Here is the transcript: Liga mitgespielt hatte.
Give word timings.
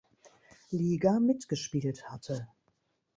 Liga 0.71 1.19
mitgespielt 1.19 2.09
hatte. 2.09 2.47